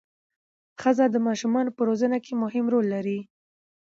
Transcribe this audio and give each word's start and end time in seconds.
ښځه 0.81 1.05
د 1.09 1.15
ماشومانو 1.27 1.75
په 1.77 1.81
روزنه 1.89 2.17
کې 2.25 2.33
مهم 2.43 2.65
رول 2.73 2.85
لري 2.95 3.19